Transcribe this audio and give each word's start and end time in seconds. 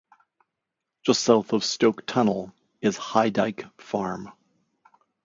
Just 1.05 1.21
south 1.21 1.53
of 1.53 1.63
Stoke 1.63 2.07
Tunnel 2.07 2.51
is 2.81 2.97
Highdyke 2.97 3.71
Farm. 3.79 4.31